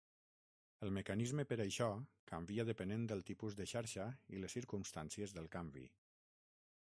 [0.85, 1.89] El mecanisme per això
[2.31, 5.85] canvia depenent del tipus de xarxa i les circumstàncies del canvi.